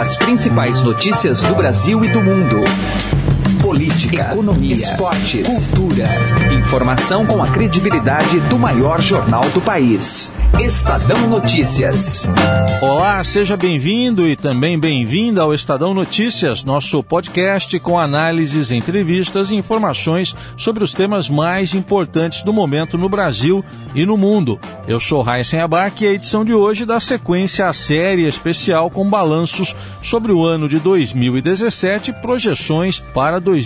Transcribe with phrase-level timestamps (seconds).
[0.00, 2.64] As principais notícias do Brasil e do mundo.
[3.70, 6.04] Política, economia, esportes, cultura.
[6.52, 10.32] Informação com a credibilidade do maior jornal do país.
[10.58, 12.28] Estadão Notícias.
[12.82, 19.54] Olá, seja bem-vindo e também bem-vinda ao Estadão Notícias, nosso podcast com análises, entrevistas e
[19.54, 23.64] informações sobre os temas mais importantes do momento no Brasil
[23.94, 24.58] e no mundo.
[24.88, 29.08] Eu sou Raíssen Abac e a edição de hoje dá sequência à série especial com
[29.08, 33.59] balanços sobre o ano de 2017 e projeções para 2018.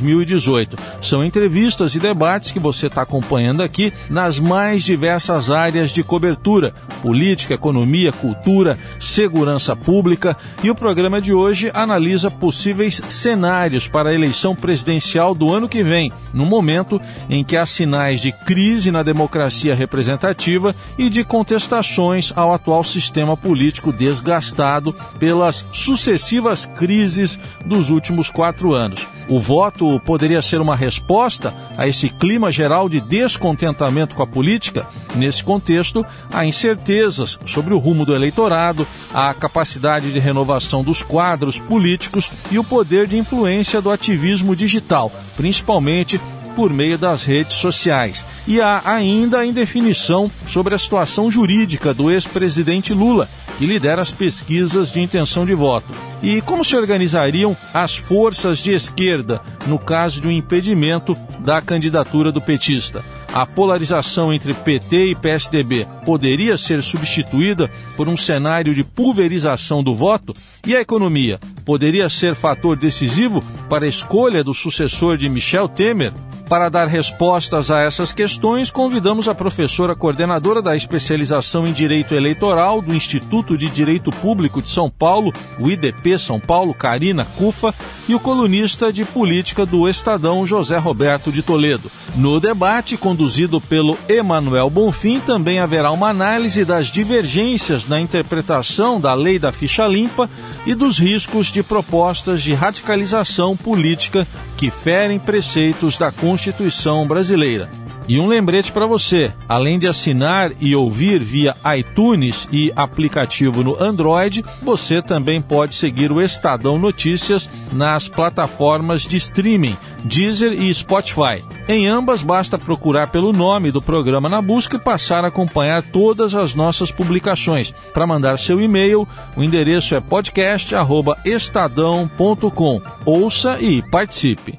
[1.01, 6.73] São entrevistas e debates que você está acompanhando aqui nas mais diversas áreas de cobertura.
[7.03, 10.37] Política, economia, cultura, segurança pública.
[10.63, 15.83] E o programa de hoje analisa possíveis cenários para a eleição presidencial do ano que
[15.83, 22.33] vem, no momento em que há sinais de crise na democracia representativa e de contestações
[22.35, 29.07] ao atual sistema político desgastado pelas sucessivas crises dos últimos quatro anos.
[29.29, 34.87] O voto poderia ser uma resposta a esse clima geral de descontentamento com a política?
[35.15, 41.59] Nesse contexto, há incertezas sobre o rumo do eleitorado, a capacidade de renovação dos quadros
[41.59, 46.21] políticos e o poder de influência do ativismo digital, principalmente
[46.55, 48.25] por meio das redes sociais.
[48.47, 54.13] E há ainda a indefinição sobre a situação jurídica do ex-presidente Lula, que lidera as
[54.13, 55.87] pesquisas de intenção de voto.
[56.23, 62.33] E como se organizariam as forças de esquerda no caso de um impedimento da candidatura
[62.33, 63.05] do petista?
[63.35, 69.93] A polarização entre PT e PSDB poderia ser substituída por um cenário de pulverização do
[69.93, 70.33] voto?
[70.65, 76.13] E a economia poderia ser fator decisivo para a escolha do sucessor de Michel Temer?
[76.49, 82.83] Para dar respostas a essas questões, convidamos a professora coordenadora da especialização em Direito Eleitoral
[82.83, 87.75] do Instituto de Direito Público de São Paulo, o IDP São Paulo, Karina Cufa,
[88.07, 91.91] e o colunista de política do Estadão, José Roberto de Toledo.
[92.15, 99.15] No debate, conduzido pelo Emanuel Bonfim, também haverá uma análise das divergências na interpretação da
[99.15, 100.29] lei da ficha limpa
[100.67, 104.29] e dos riscos de propostas de radicalização política
[104.65, 107.69] que ferem preceitos da Constituição brasileira.
[108.07, 113.83] E um lembrete para você: além de assinar e ouvir via iTunes e aplicativo no
[113.83, 121.43] Android, você também pode seguir o Estadão Notícias nas plataformas de streaming Deezer e Spotify.
[121.67, 126.35] Em ambas, basta procurar pelo nome do programa na busca e passar a acompanhar todas
[126.35, 127.73] as nossas publicações.
[127.93, 132.83] Para mandar seu e-mail, o endereço é podcast@estadão.com.
[133.07, 134.59] Ouça e participe.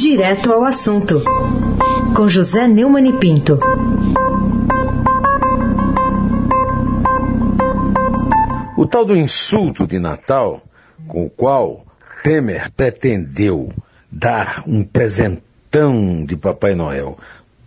[0.00, 1.22] Direto ao assunto,
[2.16, 3.58] com José Neumann e Pinto.
[8.78, 10.62] O tal do insulto de Natal,
[11.06, 11.84] com o qual
[12.22, 13.70] Temer pretendeu
[14.10, 17.18] dar um presentão de Papai Noel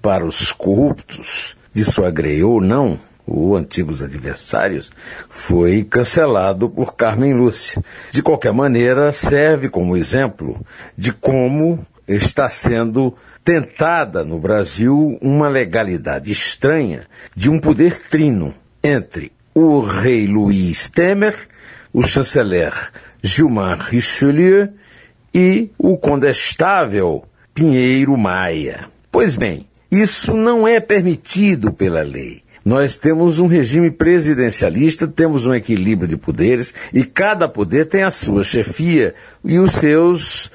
[0.01, 4.91] para os corruptos, disso agreou ou não, ou antigos adversários,
[5.29, 7.83] foi cancelado por Carmen Lúcia.
[8.09, 10.59] De qualquer maneira, serve como exemplo
[10.97, 18.53] de como está sendo tentada no Brasil uma legalidade estranha de um poder trino
[18.83, 21.35] entre o rei Luiz Temer,
[21.93, 22.73] o chanceler
[23.21, 24.69] Gilmar Richelieu
[25.33, 28.89] e o condestável Pinheiro Maia.
[29.11, 32.43] Pois bem, isso não é permitido pela lei.
[32.65, 38.11] Nós temos um regime presidencialista, temos um equilíbrio de poderes e cada poder tem a
[38.11, 40.49] sua chefia e os seus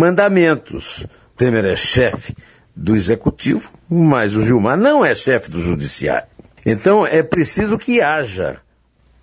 [0.00, 1.06] mandamentos.
[1.36, 2.34] Temer é chefe
[2.74, 6.26] do executivo, mas o Gilmar não é chefe do judiciário.
[6.64, 8.60] Então é preciso que haja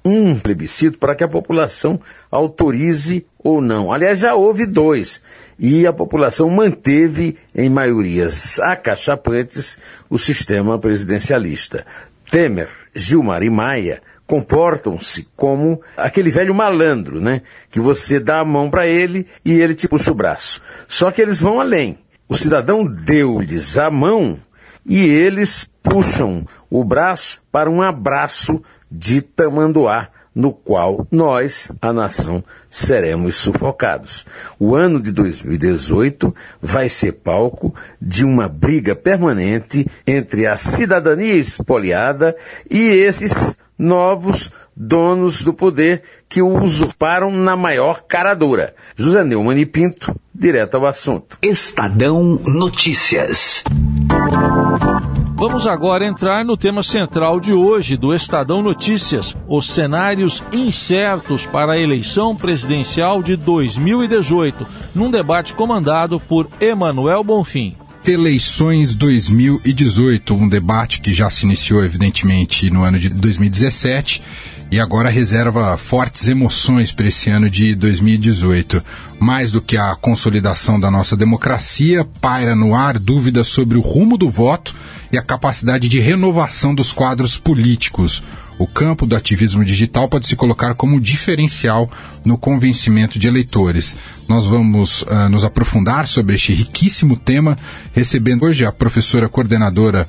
[0.05, 1.99] um plebiscito para que a população
[2.29, 3.91] autorize ou não.
[3.91, 5.21] Aliás, já houve dois.
[5.57, 11.85] E a população manteve, em maiorias acachapantes, o sistema presidencialista.
[12.29, 17.41] Temer, Gilmar e Maia comportam-se como aquele velho malandro, né?
[17.71, 20.61] Que você dá a mão para ele e ele te puxa o braço.
[20.87, 21.97] Só que eles vão além.
[22.27, 24.37] O cidadão deu-lhes a mão
[24.85, 32.43] e eles puxam o braço para um abraço de tamanduá, no qual nós, a nação,
[32.69, 34.25] seremos sufocados.
[34.59, 42.35] O ano de 2018 vai ser palco de uma briga permanente entre a cidadania espoliada
[42.69, 48.73] e esses novos donos do poder que o usurparam na maior cara dura.
[48.95, 51.37] José Neumann e Pinto, direto ao assunto.
[51.41, 53.63] Estadão Notícias.
[55.35, 61.73] Vamos agora entrar no tema central de hoje do Estadão Notícias: os cenários incertos para
[61.73, 64.65] a eleição presidencial de 2018,
[64.95, 67.75] num debate comandado por Emanuel Bonfim.
[68.07, 74.23] Eleições 2018, um debate que já se iniciou, evidentemente, no ano de 2017
[74.71, 78.81] e agora reserva fortes emoções para esse ano de 2018.
[79.19, 84.17] Mais do que a consolidação da nossa democracia, paira no ar dúvidas sobre o rumo
[84.17, 84.73] do voto
[85.11, 88.23] e a capacidade de renovação dos quadros políticos.
[88.59, 91.89] O campo do ativismo digital pode se colocar como diferencial
[92.25, 93.95] no convencimento de eleitores.
[94.27, 97.55] Nós vamos uh, nos aprofundar sobre este riquíssimo tema,
[97.93, 100.07] recebendo hoje a professora coordenadora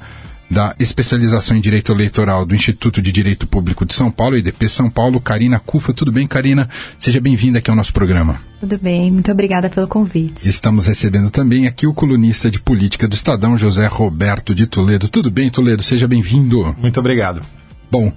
[0.50, 4.89] da especialização em Direito Eleitoral do Instituto de Direito Público de São Paulo, IDP São
[4.89, 5.93] Paulo, Karina Cufa.
[5.93, 6.69] Tudo bem, Karina?
[6.99, 8.41] Seja bem-vinda aqui ao nosso programa.
[8.61, 10.49] Tudo bem, muito obrigada pelo convite.
[10.49, 15.09] Estamos recebendo também aqui o colunista de política do Estadão, José Roberto de Toledo.
[15.09, 15.83] Tudo bem, Toledo?
[15.83, 16.75] Seja bem-vindo.
[16.79, 17.43] Muito obrigado.
[17.91, 18.12] Bom,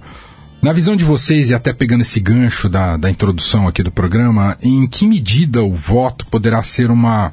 [0.62, 4.56] na visão de vocês, e até pegando esse gancho da, da introdução aqui do programa,
[4.62, 7.30] em que medida o voto poderá ser uma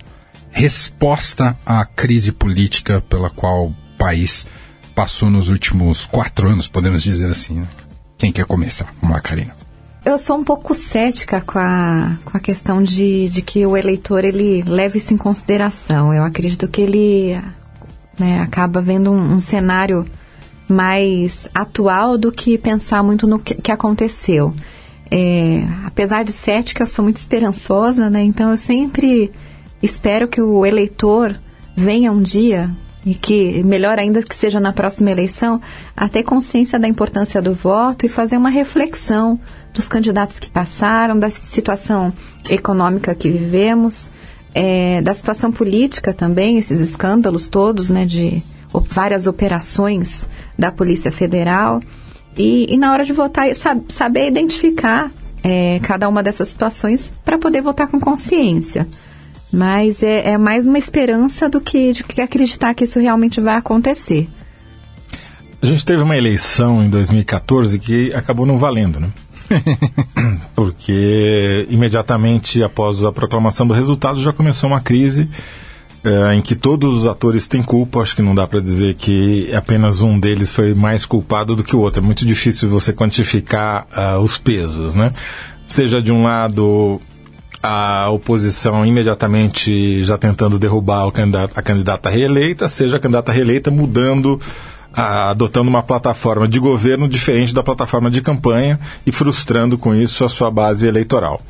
[0.51, 4.47] resposta à crise política pela qual o país
[4.99, 7.53] passou nos últimos quatro anos, podemos dizer assim.
[7.53, 7.67] Né?
[8.17, 8.93] Quem quer começar?
[9.01, 9.55] Vamos lá, Karina.
[10.03, 14.25] Eu sou um pouco cética com a, com a questão de, de que o eleitor
[14.25, 16.13] ele leve isso em consideração.
[16.13, 17.41] Eu acredito que ele
[18.19, 20.05] né, acaba vendo um, um, cenário
[20.67, 24.53] mais atual do que pensar muito no que, que aconteceu.
[25.09, 28.21] É, apesar de cética, eu sou muito esperançosa, né?
[28.21, 29.31] Então eu sempre
[29.81, 31.39] espero que o eleitor
[31.73, 32.69] venha um dia
[33.09, 35.59] e que, melhor ainda que seja na próxima eleição,
[35.97, 39.39] a ter consciência da importância do voto e fazer uma reflexão
[39.73, 42.13] dos candidatos que passaram, da situação
[42.47, 44.11] econômica que vivemos,
[44.53, 51.81] é, da situação política também, esses escândalos todos, né, de várias operações da Polícia Federal.
[52.37, 55.11] E, e na hora de votar, sab, saber identificar
[55.43, 58.87] é, cada uma dessas situações para poder votar com consciência.
[59.51, 63.55] Mas é, é mais uma esperança do que, de que acreditar que isso realmente vai
[63.55, 64.29] acontecer.
[65.61, 69.09] A gente teve uma eleição em 2014 que acabou não valendo, né?
[70.55, 75.29] Porque imediatamente após a proclamação do resultado já começou uma crise
[76.03, 77.99] é, em que todos os atores têm culpa.
[77.99, 81.75] Acho que não dá para dizer que apenas um deles foi mais culpado do que
[81.75, 82.01] o outro.
[82.01, 85.11] É muito difícil você quantificar uh, os pesos, né?
[85.67, 87.01] Seja de um lado
[87.61, 94.39] a oposição imediatamente já tentando derrubar candidato, a candidata reeleita, seja a candidata reeleita mudando,
[94.93, 100.23] a, adotando uma plataforma de governo diferente da plataforma de campanha e frustrando com isso
[100.23, 101.41] a sua base eleitoral.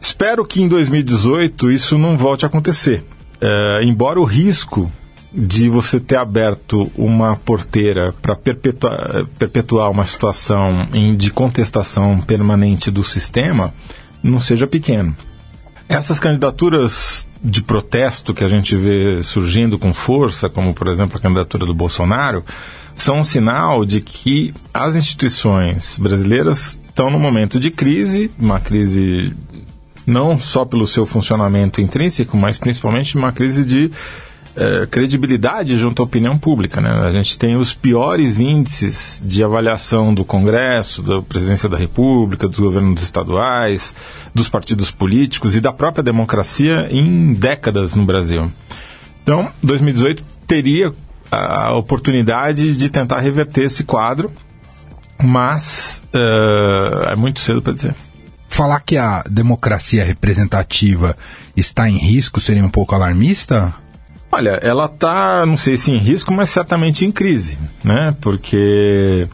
[0.00, 3.04] Espero que em 2018 isso não volte a acontecer.
[3.40, 4.90] É, embora o risco
[5.32, 12.90] de você ter aberto uma porteira para perpetuar, perpetuar uma situação em, de contestação permanente
[12.90, 13.72] do sistema
[14.22, 15.14] não seja pequeno.
[15.88, 21.20] Essas candidaturas de protesto que a gente vê surgindo com força, como por exemplo a
[21.20, 22.44] candidatura do Bolsonaro,
[22.94, 29.34] são um sinal de que as instituições brasileiras estão num momento de crise, uma crise
[30.06, 33.90] não só pelo seu funcionamento intrínseco, mas principalmente uma crise de
[34.58, 36.80] é, credibilidade junto à opinião pública.
[36.80, 36.90] Né?
[36.90, 42.58] A gente tem os piores índices de avaliação do Congresso, da Presidência da República, dos
[42.58, 43.94] governos estaduais,
[44.34, 48.50] dos partidos políticos e da própria democracia em décadas no Brasil.
[49.22, 50.92] Então, 2018 teria
[51.30, 54.32] a oportunidade de tentar reverter esse quadro,
[55.22, 57.94] mas uh, é muito cedo para dizer.
[58.48, 61.16] Falar que a democracia representativa
[61.56, 63.72] está em risco seria um pouco alarmista?
[64.30, 68.14] Olha, ela está, não sei se em risco, mas certamente em crise, né?
[68.20, 69.26] Porque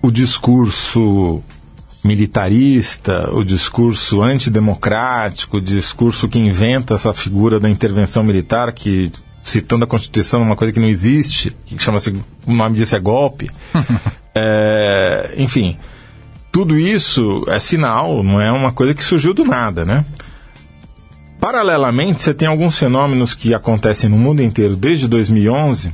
[0.00, 1.42] o discurso
[2.04, 9.10] militarista, o discurso antidemocrático, o discurso que inventa essa figura da intervenção militar, que,
[9.42, 12.14] citando a Constituição, uma coisa que não existe, que chama-se,
[12.46, 13.50] o nome disso é golpe.
[14.32, 15.76] é, enfim,
[16.52, 20.04] tudo isso é sinal, não é uma coisa que surgiu do nada, né?
[21.46, 25.92] Paralelamente, você tem alguns fenômenos que acontecem no mundo inteiro desde 2011,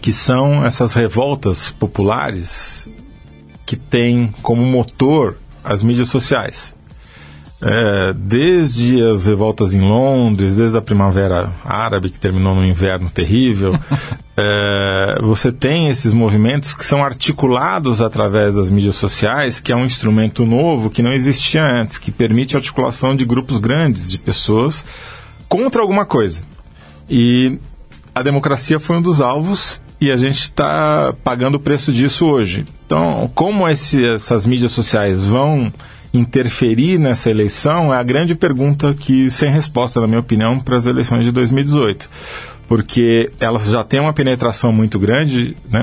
[0.00, 2.88] que são essas revoltas populares
[3.66, 6.73] que têm como motor as mídias sociais.
[7.66, 13.74] É, desde as revoltas em Londres, desde a Primavera Árabe, que terminou no inverno terrível,
[14.36, 19.86] é, você tem esses movimentos que são articulados através das mídias sociais, que é um
[19.86, 24.84] instrumento novo que não existia antes, que permite a articulação de grupos grandes de pessoas
[25.48, 26.42] contra alguma coisa.
[27.08, 27.58] E
[28.14, 32.66] a democracia foi um dos alvos e a gente está pagando o preço disso hoje.
[32.84, 35.72] Então, como esse, essas mídias sociais vão
[36.14, 40.86] interferir nessa eleição é a grande pergunta que sem resposta, na minha opinião, para as
[40.86, 42.08] eleições de 2018
[42.66, 45.80] porque elas já têm uma penetração muito grande, né?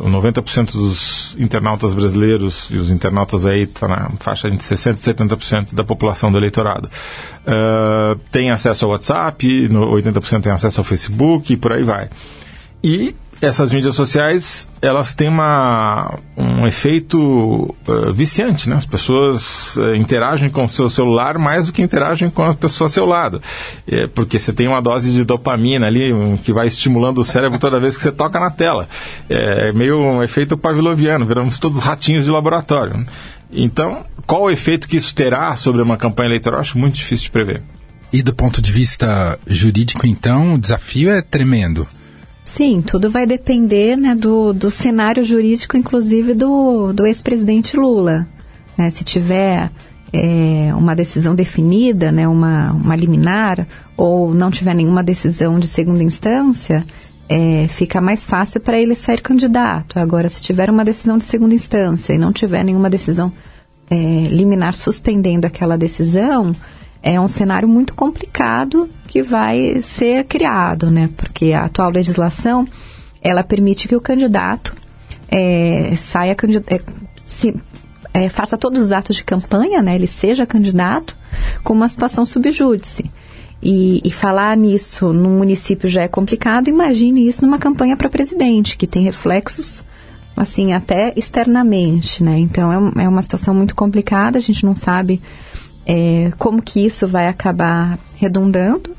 [0.00, 5.74] 90% dos internautas brasileiros e os internautas aí está na faixa de 60% e 70%
[5.74, 11.56] da população do eleitorado uh, tem acesso ao WhatsApp, 80% tem acesso ao Facebook e
[11.56, 12.08] por aí vai.
[12.82, 18.76] E essas mídias sociais elas têm uma, um efeito uh, viciante, né?
[18.76, 22.90] As pessoas uh, interagem com o seu celular mais do que interagem com as pessoas
[22.90, 23.40] ao seu lado,
[23.86, 27.58] é, porque você tem uma dose de dopamina ali um, que vai estimulando o cérebro
[27.58, 28.88] toda vez que você toca na tela.
[29.28, 33.06] É meio um efeito pavloviano, viramos todos ratinhos de laboratório.
[33.50, 36.60] Então, qual o efeito que isso terá sobre uma campanha eleitoral?
[36.60, 37.62] Acho muito difícil de prever.
[38.12, 41.86] E do ponto de vista jurídico, então, o desafio é tremendo.
[42.54, 48.28] Sim, tudo vai depender né, do, do cenário jurídico, inclusive do, do ex-presidente Lula.
[48.78, 48.90] Né?
[48.90, 49.72] Se tiver
[50.12, 56.04] é, uma decisão definida, né, uma, uma liminar, ou não tiver nenhuma decisão de segunda
[56.04, 56.86] instância,
[57.28, 59.98] é, fica mais fácil para ele sair candidato.
[59.98, 63.32] Agora, se tiver uma decisão de segunda instância e não tiver nenhuma decisão
[63.90, 63.96] é,
[64.30, 66.54] liminar suspendendo aquela decisão,
[67.04, 71.10] é um cenário muito complicado que vai ser criado, né?
[71.14, 72.66] Porque a atual legislação
[73.20, 74.74] ela permite que o candidato
[75.28, 76.80] é, saia é,
[77.26, 77.54] se,
[78.14, 79.94] é, faça todos os atos de campanha, né?
[79.94, 81.14] Ele seja candidato
[81.62, 83.10] com uma situação subjúdice.
[83.62, 88.76] E, e, falar nisso num município já é complicado, imagine isso numa campanha para presidente,
[88.76, 89.82] que tem reflexos,
[90.36, 92.38] assim, até externamente, né?
[92.38, 95.20] Então é, é uma situação muito complicada, a gente não sabe
[95.86, 98.96] é, como que isso vai acabar redundando,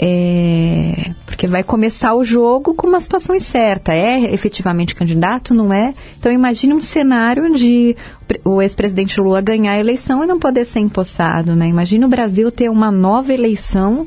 [0.00, 3.92] é, porque vai começar o jogo com uma situação incerta.
[3.92, 5.52] É efetivamente candidato?
[5.52, 5.92] Não é?
[6.18, 7.96] Então imagine um cenário de
[8.44, 11.56] o ex-presidente Lula ganhar a eleição e não poder ser empossado.
[11.56, 11.68] Né?
[11.68, 14.06] Imagine o Brasil ter uma nova eleição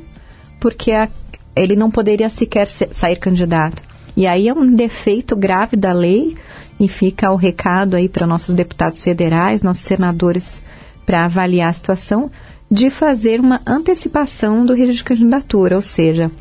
[0.60, 1.10] porque a,
[1.56, 3.84] ele não poderia sequer sair candidato.
[4.16, 6.38] E aí é um defeito grave da lei
[6.80, 10.62] e fica o recado aí para nossos deputados federais, nossos senadores
[11.06, 12.32] para avaliar a situação,
[12.70, 16.32] de fazer uma antecipação do registro de candidatura, ou seja,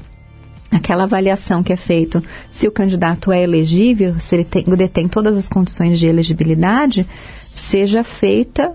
[0.71, 5.37] aquela avaliação que é feita se o candidato é elegível, se ele tem, detém todas
[5.37, 7.05] as condições de elegibilidade,
[7.53, 8.73] seja feita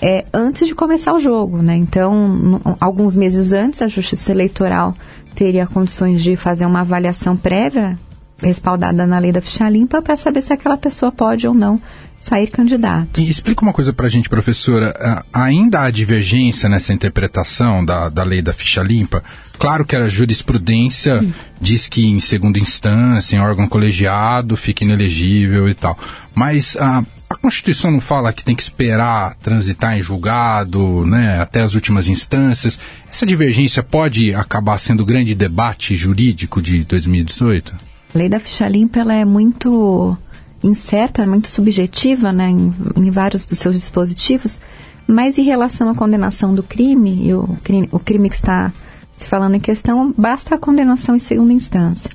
[0.00, 1.58] é, antes de começar o jogo.
[1.58, 1.76] Né?
[1.76, 4.94] Então, alguns meses antes, a Justiça Eleitoral
[5.34, 7.98] teria condições de fazer uma avaliação prévia,
[8.38, 11.80] respaldada na lei da ficha limpa, para saber se aquela pessoa pode ou não
[12.24, 13.20] sair candidato.
[13.20, 15.24] E explica uma coisa para a gente, professora.
[15.32, 19.22] Ainda há divergência nessa interpretação da, da lei da ficha limpa?
[19.58, 21.32] Claro que a jurisprudência hum.
[21.60, 25.98] diz que em segunda instância, em órgão colegiado, fica inelegível e tal.
[26.34, 31.60] Mas a, a Constituição não fala que tem que esperar transitar em julgado, né, até
[31.60, 32.78] as últimas instâncias.
[33.10, 37.74] Essa divergência pode acabar sendo o grande debate jurídico de 2018?
[38.14, 40.16] A lei da ficha limpa ela é muito
[40.64, 44.60] incerta, muito subjetiva né, em, em, vários dos seus dispositivos,
[45.06, 48.72] mas em relação à condenação do crime, e o crime, o crime que está
[49.12, 52.10] se falando em questão, basta a condenação em segunda instância.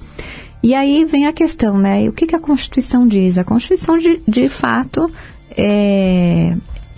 [0.61, 2.09] E aí vem a questão, né?
[2.09, 3.37] O que, que a Constituição diz?
[3.37, 5.09] A Constituição, de, de fato,
[5.55, 6.57] é,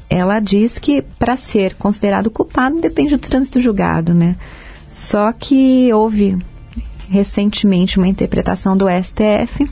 [0.09, 4.35] ela diz que para ser considerado culpado depende do trânsito julgado, né?
[4.87, 6.37] Só que houve
[7.09, 9.69] recentemente uma interpretação do STF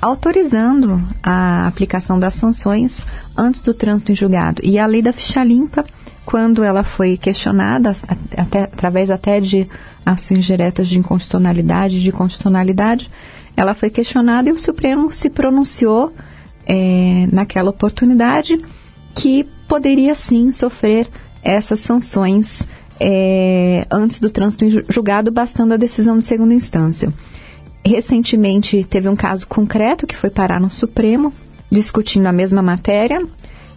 [0.00, 3.04] autorizando a aplicação das sanções
[3.36, 4.62] antes do trânsito em julgado.
[4.64, 5.84] E a lei da ficha limpa,
[6.24, 7.92] quando ela foi questionada,
[8.36, 9.68] até, através até de
[10.04, 13.10] ações diretas de inconstitucionalidade, de constitucionalidade,
[13.56, 16.12] ela foi questionada e o Supremo se pronunciou
[16.66, 18.58] é, naquela oportunidade
[19.14, 21.08] que poderia sim sofrer
[21.42, 22.68] essas sanções
[23.00, 27.12] é, antes do trânsito em julgado, bastando a decisão de segunda instância.
[27.84, 31.32] Recentemente teve um caso concreto que foi parar no Supremo,
[31.70, 33.24] discutindo a mesma matéria,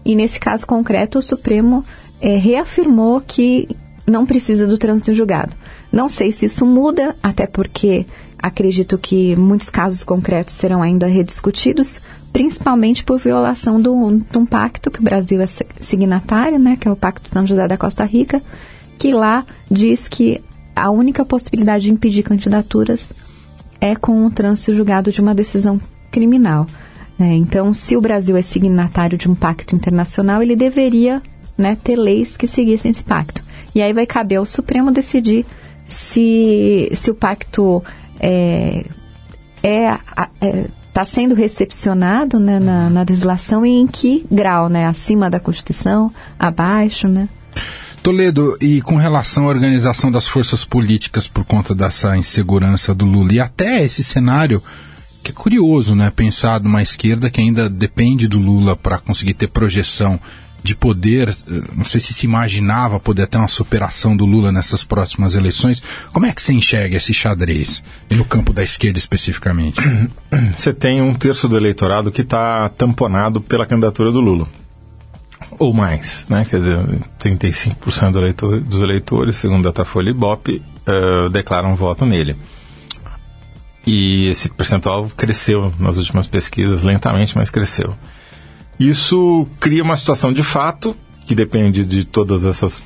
[0.04, 1.86] e nesse caso concreto o Supremo
[2.20, 3.70] é, reafirmou que
[4.06, 5.56] não precisa do trânsito julgado.
[5.92, 8.06] Não sei se isso muda, até porque
[8.38, 12.02] acredito que muitos casos concretos serão ainda rediscutidos,
[12.34, 15.48] principalmente por violação de um pacto que o Brasil é
[15.80, 18.42] signatário, né, que é o Pacto São José da Costa Rica,
[18.98, 20.42] que lá diz que
[20.76, 23.12] a única possibilidade de impedir candidaturas
[23.82, 26.68] é com o trânsito julgado de uma decisão criminal.
[27.18, 27.34] Né?
[27.34, 31.22] Então, se o Brasil é signatário de um pacto internacional, ele deveria
[31.58, 33.44] né, ter leis que seguissem esse pacto.
[33.74, 35.46] E aí vai caber ao Supremo decidir
[35.86, 37.84] se, se o pacto
[38.20, 38.86] é,
[39.64, 39.98] é,
[40.40, 44.86] é está sendo recepcionado né, na, na, legislação e em que grau, né?
[44.86, 47.30] Acima da Constituição, abaixo, né?
[48.04, 53.34] Toledo, e com relação à organização das forças políticas por conta dessa insegurança do Lula
[53.34, 54.62] e até esse cenário
[55.24, 56.10] que é curioso, né?
[56.10, 60.20] Pensar numa esquerda que ainda depende do Lula para conseguir ter projeção
[60.64, 64.84] de poder, eh, não sei se se imaginava poder ter uma superação do Lula nessas
[64.84, 65.82] próximas eleições.
[66.12, 69.80] Como é que você enxerga esse xadrez, no campo da esquerda especificamente?
[70.56, 74.48] Você tem um terço do eleitorado que está tamponado pela candidatura do Lula.
[75.58, 76.46] Ou mais, né?
[76.50, 76.80] Quer dizer,
[77.20, 82.36] 35% do eleitor, dos eleitores, segundo a Datafolha e Ibope, uh, declaram voto nele.
[83.86, 87.96] E esse percentual cresceu nas últimas pesquisas, lentamente, mas cresceu.
[88.80, 90.96] Isso cria uma situação de fato,
[91.26, 92.84] que depende de todas essas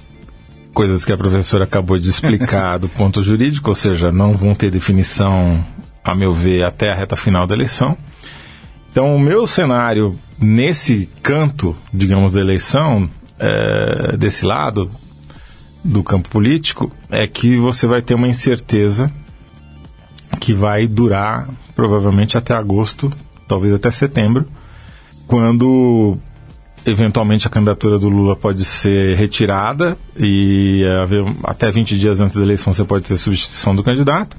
[0.73, 4.69] coisas que a professora acabou de explicar do ponto jurídico, ou seja, não vão ter
[4.69, 5.65] definição,
[6.03, 7.97] a meu ver, até a reta final da eleição.
[8.95, 14.89] Então, o meu cenário nesse canto, digamos, da eleição, é, desse lado
[15.83, 19.11] do campo político, é que você vai ter uma incerteza
[20.39, 23.11] que vai durar provavelmente até agosto,
[23.49, 24.47] talvez até setembro,
[25.27, 26.17] quando
[26.85, 32.43] eventualmente a candidatura do Lula pode ser retirada e haver, até 20 dias antes da
[32.43, 34.37] eleição você pode ter substituição do candidato.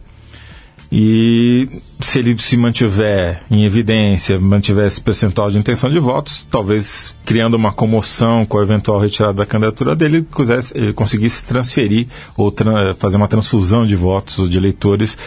[0.90, 1.69] E
[2.00, 7.55] se ele se mantiver em evidência, mantiver esse percentual de intenção de votos, talvez criando
[7.55, 10.26] uma comoção com a eventual retirada da candidatura dele,
[10.75, 15.19] ele conseguisse transferir ou tra fazer uma transfusão de votos de eleitores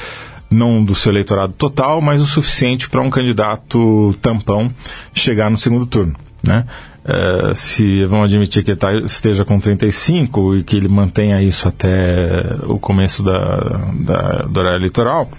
[0.50, 4.74] não do seu eleitorado total, mas o suficiente para um candidato tampão
[5.14, 6.16] chegar no segundo turno.
[6.42, 6.66] Né?
[7.04, 11.68] Uh, se vão admitir que ele tá, esteja com 35 e que ele mantenha isso
[11.68, 13.58] até o começo da,
[14.00, 15.30] da, do horário eleitoral,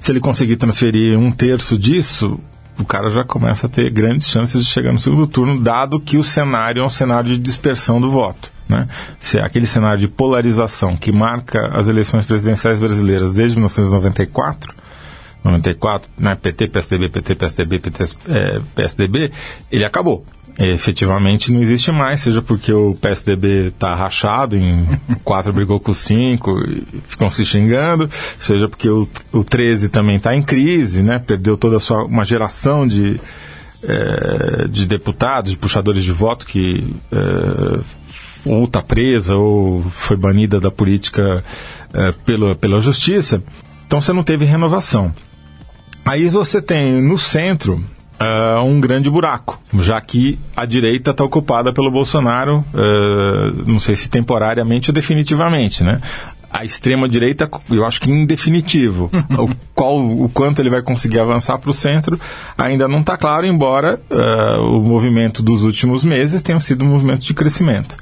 [0.00, 2.38] se ele conseguir transferir um terço disso,
[2.78, 6.16] o cara já começa a ter grandes chances de chegar no segundo turno, dado que
[6.16, 8.50] o cenário é um cenário de dispersão do voto.
[8.68, 8.88] Né?
[9.18, 14.74] Se é aquele cenário de polarização que marca as eleições presidenciais brasileiras desde 1994,
[15.42, 19.32] 94, né, PT, PSDB, PT, PSDB, PT, é, PSDB,
[19.70, 20.24] ele acabou.
[20.60, 24.86] É, efetivamente não existe mais, seja porque o PSDB está rachado, em
[25.24, 30.36] quatro brigou com cinco e ficam se xingando, seja porque o, o 13 também está
[30.36, 33.18] em crise, né, perdeu toda a sua, uma geração de,
[33.82, 37.80] é, de deputados, de puxadores de voto que é,
[38.44, 41.42] ou está presa ou foi banida da política
[41.94, 43.42] é, pela, pela justiça.
[43.86, 45.10] Então você não teve renovação.
[46.04, 47.82] Aí você tem no centro
[48.20, 53.96] Uh, um grande buraco, já que a direita está ocupada pelo Bolsonaro, uh, não sei
[53.96, 56.02] se temporariamente ou definitivamente, né?
[56.50, 61.18] A extrema direita, eu acho que em definitivo, o, qual, o quanto ele vai conseguir
[61.18, 62.20] avançar para o centro
[62.58, 67.22] ainda não está claro, embora uh, o movimento dos últimos meses tenha sido um movimento
[67.22, 67.96] de crescimento.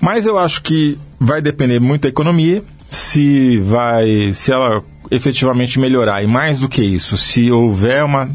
[0.00, 6.20] Mas eu acho que vai depender muito da economia, se vai, se ela efetivamente melhorar
[6.24, 8.28] e mais do que isso, se houver uma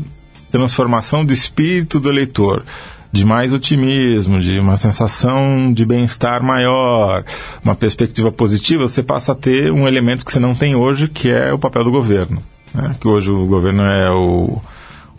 [0.57, 2.65] transformação do espírito do eleitor,
[3.11, 7.23] de mais otimismo, de uma sensação de bem-estar maior,
[7.63, 11.29] uma perspectiva positiva, você passa a ter um elemento que você não tem hoje, que
[11.29, 12.41] é o papel do governo.
[12.73, 12.95] Né?
[12.99, 14.59] Que hoje o governo é o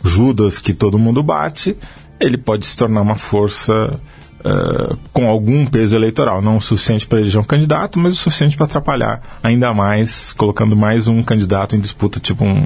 [0.04, 1.76] Judas que todo mundo bate,
[2.18, 3.72] ele pode se tornar uma força
[4.40, 8.56] uh, com algum peso eleitoral, não o suficiente para eleger um candidato, mas o suficiente
[8.56, 12.60] para atrapalhar ainda mais, colocando mais um candidato em disputa, tipo um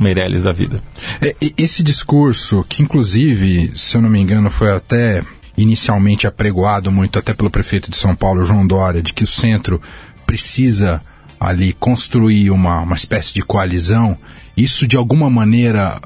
[0.00, 0.82] Meirelles da vida.
[1.20, 5.22] É, esse discurso, que inclusive, se eu não me engano, foi até
[5.56, 9.80] inicialmente apregoado muito até pelo prefeito de São Paulo, João Dória, de que o centro
[10.24, 11.02] precisa
[11.38, 14.16] ali construir uma, uma espécie de coalizão,
[14.56, 16.00] isso de alguma maneira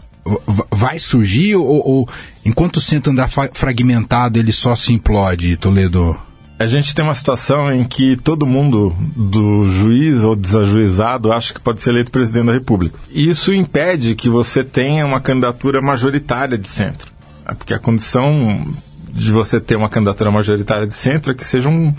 [0.70, 2.08] vai surgir ou, ou
[2.44, 6.18] enquanto o centro andar fragmentado ele só se implode, Toledo?
[6.64, 11.60] A gente tem uma situação em que todo mundo, do juiz ou desajuizado, acha que
[11.60, 12.98] pode ser eleito presidente da República.
[13.10, 17.12] Isso impede que você tenha uma candidatura majoritária de centro.
[17.44, 18.66] É porque a condição
[19.10, 21.94] de você ter uma candidatura majoritária de centro é que seja um,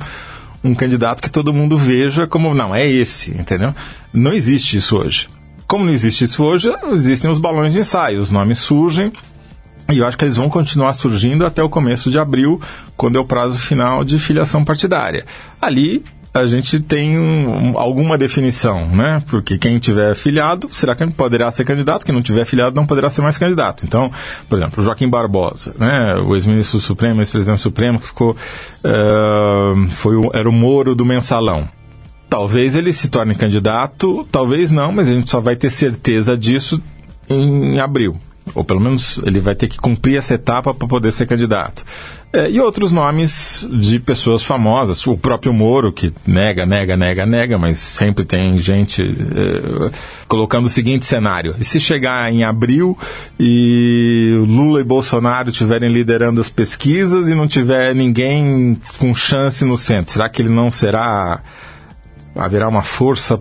[0.64, 3.72] um candidato que todo mundo veja como, não, é esse, entendeu?
[4.12, 5.30] Não existe isso hoje.
[5.68, 9.14] Como não existe isso hoje, existem os balões de ensaio, os nomes surgem,
[9.90, 12.60] e eu acho que eles vão continuar surgindo até o começo de abril,
[12.98, 15.26] quando é o prazo final de filiação partidária.
[15.62, 19.24] Ali a gente tem um, alguma definição, né?
[19.30, 22.06] Porque quem tiver filiado, será que poderá ser candidato?
[22.06, 23.86] Quem não tiver filiado não poderá ser mais candidato.
[23.86, 24.12] Então,
[24.50, 26.16] por exemplo, Joaquim Barbosa, né?
[26.16, 31.70] O ex-ministro supremo, ex-presidente supremo, que ficou, uh, foi o, era o Moro do mensalão.
[32.30, 36.82] Talvez ele se torne candidato, talvez não, mas a gente só vai ter certeza disso
[37.30, 38.20] em abril
[38.54, 41.84] ou pelo menos ele vai ter que cumprir essa etapa para poder ser candidato.
[42.36, 47.58] É, e outros nomes de pessoas famosas, o próprio Moro, que nega, nega, nega, nega,
[47.58, 49.90] mas sempre tem gente é,
[50.28, 52.98] colocando o seguinte cenário: e se chegar em abril
[53.40, 59.78] e Lula e Bolsonaro estiverem liderando as pesquisas e não tiver ninguém com chance no
[59.78, 61.42] centro, será que ele não será.
[62.36, 63.40] haverá uma força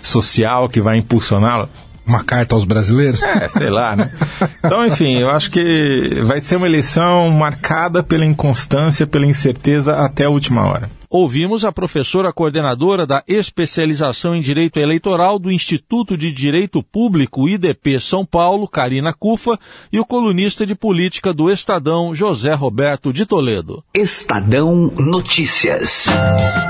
[0.00, 1.68] social que vai impulsioná-lo?
[2.06, 3.22] Uma carta aos brasileiros?
[3.22, 4.10] É, sei lá, né?
[4.64, 10.24] Então, enfim, eu acho que vai ser uma eleição marcada pela inconstância, pela incerteza até
[10.24, 16.32] a última hora ouvimos a professora coordenadora da especialização em Direito Eleitoral do Instituto de
[16.32, 19.58] Direito Público IDP São Paulo, Karina Cufa,
[19.92, 23.82] e o colunista de política do Estadão, José Roberto de Toledo.
[23.94, 26.06] Estadão Notícias.